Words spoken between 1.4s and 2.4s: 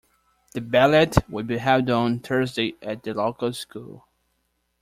be held on